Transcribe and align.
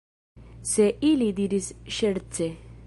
Se 0.69 0.87
ili 1.11 1.29
diris 1.41 1.71
ŝerce. 1.99 2.51